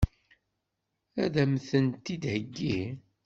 Ad 1.23 1.35
m-tent-id-theggi? 1.49 2.81